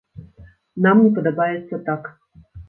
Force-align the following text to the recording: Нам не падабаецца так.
Нам 0.85 1.03
не 1.03 1.11
падабаецца 1.19 1.81
так. 1.91 2.11